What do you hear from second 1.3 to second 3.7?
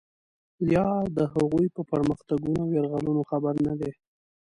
هغوی په پرمختګونو او یرغلونو خبر